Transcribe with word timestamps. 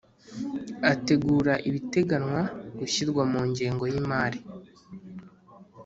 Ategura 0.91 1.53
ibiteganywa 1.67 2.41
gushyirwa 2.79 3.21
mu 3.31 3.41
ngengo 3.49 3.83
y’imari 3.93 4.39